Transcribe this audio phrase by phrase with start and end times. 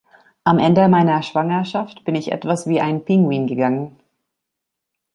[0.43, 3.99] Am Ende meiner Schwangerschaft bin ich etwas wie ein Pinguin gegangen.